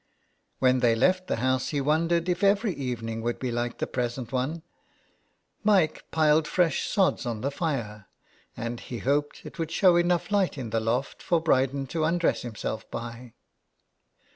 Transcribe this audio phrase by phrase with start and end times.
[0.57, 4.31] When they left the house he wondered if every evening would be like the present
[4.31, 4.63] one.
[5.63, 8.07] Mike piled fresh sods on the fire,
[8.57, 12.41] and he hoped it would show enough light in the loft for Bryden to undress
[12.41, 13.35] himself by.